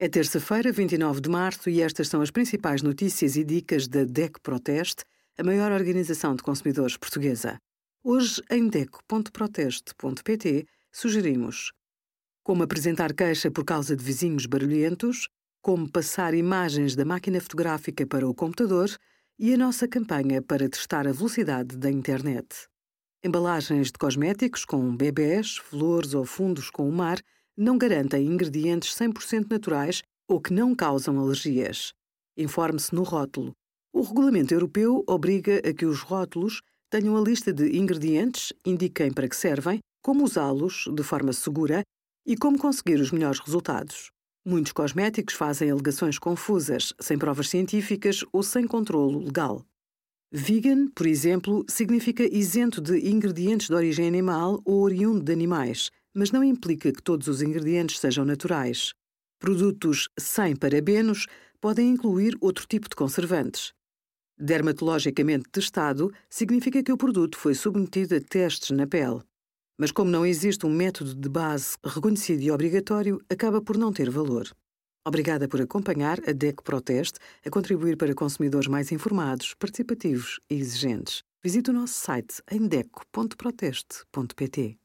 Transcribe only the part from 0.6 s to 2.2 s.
29 de março, e estas são